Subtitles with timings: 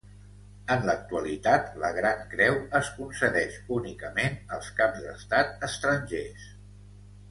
[0.75, 6.55] En l'actualitat la Gran Creu es concedeix únicament als caps d'estat estrangers.